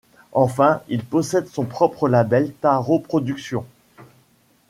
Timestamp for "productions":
2.97-3.67